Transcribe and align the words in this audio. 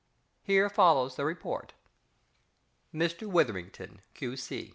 HERE 0.41 0.67
FOLLOWS 0.67 1.15
THE 1.15 1.25
REPORT. 1.25 1.73
_Mr 2.91 3.27
Witherington, 3.27 4.01
Q.C. 4.15 4.69